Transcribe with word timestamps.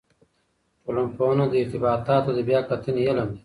ټولنپوهنه 0.83 1.45
د 1.49 1.53
ارتباطاتو 1.61 2.29
د 2.35 2.39
بیا 2.49 2.59
کتنې 2.69 3.01
علم 3.09 3.27
دی. 3.33 3.39